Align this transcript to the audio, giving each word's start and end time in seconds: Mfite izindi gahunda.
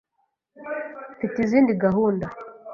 Mfite 1.15 1.37
izindi 1.45 1.71
gahunda. 1.83 2.25